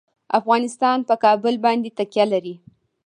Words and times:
افغانستان 0.39 0.97
په 1.09 1.15
کابل 1.23 1.55
باندې 1.65 1.89
تکیه 1.97 2.25
لري. 2.33 2.55